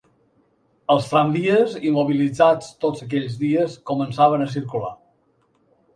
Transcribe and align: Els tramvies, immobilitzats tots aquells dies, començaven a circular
Els 0.93 1.09
tramvies, 1.09 1.75
immobilitzats 1.89 2.71
tots 2.87 3.07
aquells 3.07 3.39
dies, 3.45 3.79
començaven 3.93 4.47
a 4.47 4.53
circular 4.59 4.91